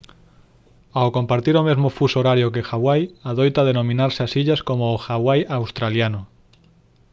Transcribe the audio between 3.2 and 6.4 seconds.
adoita denominarse ás illas como o «hawai australiano»